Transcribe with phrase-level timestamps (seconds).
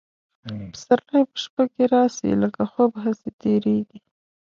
[0.71, 3.99] پسرلي په شپه کي راسي لکه خوب هسي تیریږي